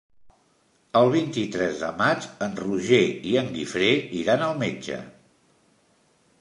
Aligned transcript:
El 1.01 1.09
vint-i-tres 1.15 1.83
de 1.83 1.91
maig 1.99 2.25
en 2.47 2.57
Roger 2.63 3.03
i 3.33 3.37
en 3.45 3.53
Guifré 3.59 3.93
iran 4.25 4.47
al 4.49 4.59
metge. 4.67 5.01